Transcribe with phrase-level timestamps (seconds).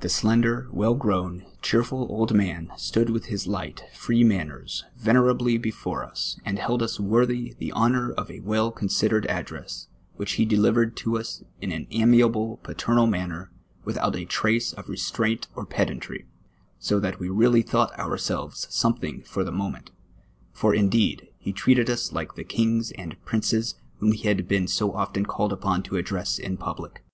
[0.00, 6.02] The slender, M'ell groA\ai, cheerfid old man stood with his light, free manners, venerably before
[6.02, 10.56] us, and held us vvorth^■ the honom* of a well considered address, which he de
[10.56, 13.50] livcred to us in an amiable paternal manner,
[13.86, 16.24] M ithout a trace of restraint or pedantrj,
[16.78, 19.90] so that we really thought ourselves something for the moment;
[20.54, 24.94] for, indeed, he treated us like the kings and princes whom he had been so
[24.94, 27.04] often called upon to address in public.